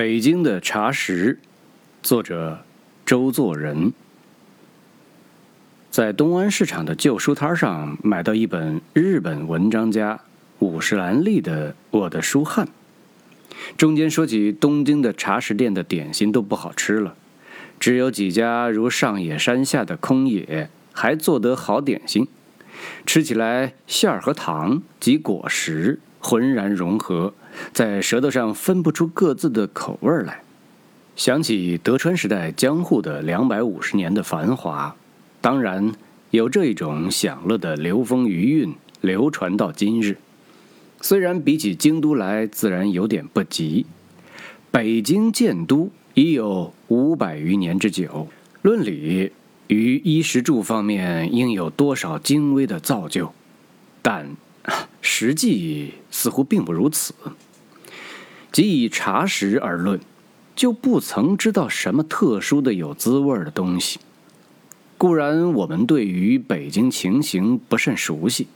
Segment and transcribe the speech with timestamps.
[0.00, 1.38] 北京的茶食，
[2.02, 2.64] 作者
[3.04, 3.92] 周作人。
[5.90, 10.18] 在东安市场的旧书摊上买到一本日本文章家
[10.58, 12.66] 五十岚利的《我的书汉》，
[13.76, 17.14] 中间说起东京的茶食店的点心都不好吃了，
[17.78, 22.26] 只有几家如上野山下的空野还做得好点心，
[23.04, 27.34] 吃起来馅儿和糖及果实浑然融合。
[27.72, 30.42] 在舌头上分不出各自的口味来，
[31.16, 34.94] 想起德川时代江户的两百五十年的繁华，
[35.40, 35.92] 当然
[36.30, 40.16] 有这一种享乐的流风余韵流传到今日。
[41.00, 43.86] 虽然比起京都来，自然有点不及。
[44.70, 48.28] 北京建都已有五百余年之久，
[48.62, 49.32] 论理
[49.66, 53.32] 于衣食住方面应有多少精微的造就，
[54.00, 54.28] 但。
[55.00, 57.14] 实际似乎并不如此。
[58.52, 60.00] 即以茶食而论，
[60.56, 64.00] 就不曾知道什么特殊的有滋味的东西。
[64.98, 68.48] 固然我们对于北京情形不甚熟悉，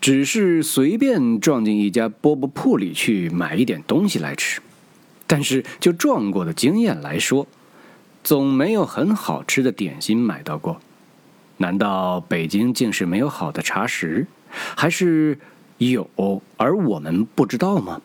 [0.00, 4.60] 只是随便撞进一家饽饽铺里去买一点东西来吃。
[5.28, 7.46] 但是就撞过的经验来说，
[8.24, 10.80] 总没有很好吃的点心买到过。
[11.58, 14.26] 难道北京竟是没有好的茶食，
[14.76, 15.38] 还是？
[15.78, 16.08] 有，
[16.56, 18.00] 而我们不知道吗？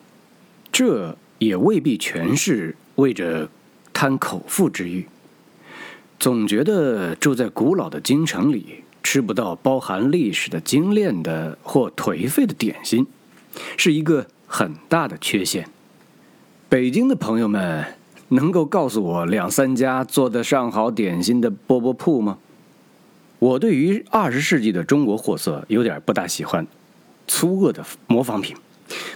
[0.70, 3.48] 这也未必全是为着
[3.92, 5.06] 贪口腹之欲。
[6.18, 13.06] 总觉得住在古老的京城里，吃不到包含历史的精炼的或颓废的点心，
[13.76, 15.68] 是一个很大的缺陷。
[16.68, 17.84] 北京的朋友们，
[18.28, 22.38] 能够告诉我两三家做得上好点心的饽饽铺吗？
[23.38, 26.66] 我对于二十世纪的中国货色有点不大喜欢。
[27.32, 28.54] 粗恶的模仿品，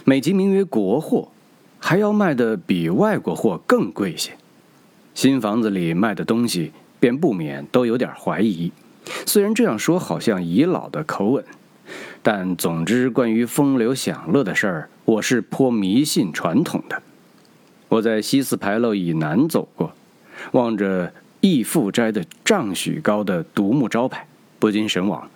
[0.03, 1.29] 美其名曰国货，
[1.77, 4.31] 还要卖的比外国货更贵些。
[5.13, 8.71] 新房子里卖的东西，便不免都有点怀疑。
[9.27, 11.45] 虽然这样说好像遗老的口吻，
[12.23, 16.99] 但总之关于风流享乐的事儿，我是颇迷信传统的。
[17.87, 19.93] 我在西四牌楼以南走过，
[20.53, 25.29] 望着义富斋的丈许高的独木招牌，不禁神往，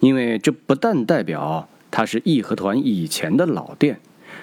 [0.00, 1.68] 因为这不但代表。
[1.96, 3.98] 它是义和团以前的老店，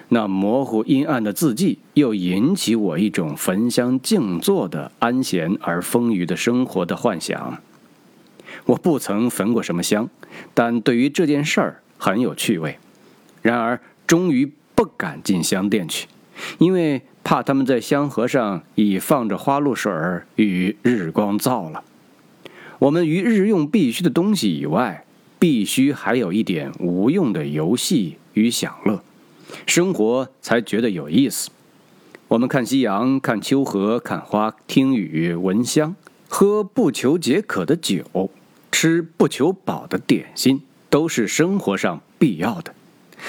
[0.09, 7.59] 那模糊阴暗的字迹又引起我一种焚香静坐的安闲而丰腴的生活的幻想。
[8.65, 10.09] 我不曾焚过什么香，
[10.55, 12.79] 但对于这件事儿很有趣味。
[13.43, 16.07] 然而，终于不敢进香店去，
[16.57, 19.93] 因为怕他们在香盒上已放着花露水
[20.37, 21.83] 与日光皂了。
[22.79, 25.05] 我们于日用必需的东西以外。
[25.43, 29.03] 必须还有一点无用的游戏与享乐，
[29.65, 31.49] 生活才觉得有意思。
[32.29, 35.97] 我们看夕阳，看秋荷，看花，听雨，闻香，
[36.29, 38.31] 喝不求解渴的酒，
[38.71, 42.73] 吃不求饱的点心，都是生活上必要的。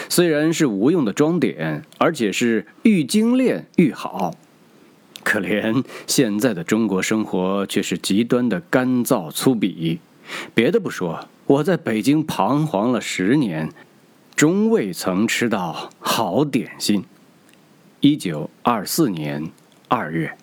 [0.08, 4.36] 虽然是无用的装点，而且是愈精炼愈好。
[5.24, 9.98] 可怜现在的中国生活却是极端的干燥粗鄙。
[10.54, 11.28] 别的不说。
[11.46, 13.70] 我在北京彷徨了十年，
[14.34, 17.04] 终未曾吃到好点心。
[18.00, 19.50] 一九二四年
[19.88, 20.36] 二月。